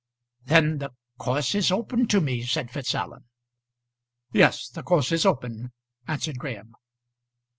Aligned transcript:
"Then 0.45 0.79
the 0.79 0.89
course 1.19 1.53
is 1.53 1.71
open 1.71 2.07
to 2.07 2.19
me," 2.21 2.41
said 2.41 2.71
Fitzallen. 2.71 3.25
"Yes, 4.33 4.67
the 4.67 4.81
course 4.81 5.11
is 5.11 5.27
open," 5.27 5.73
answered 6.07 6.39
Graham. 6.39 6.73